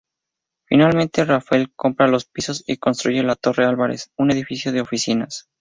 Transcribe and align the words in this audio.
Finalmente, 0.65 1.23
Rafael 1.25 1.73
compra 1.75 2.07
los 2.07 2.25
pisos 2.25 2.63
y 2.65 2.77
construye 2.77 3.21
la 3.21 3.35
Torre 3.35 3.65
Álvarez, 3.67 4.09
un 4.17 4.31
edificio 4.31 4.71
de 4.71 4.81
oficinas. 4.81 5.47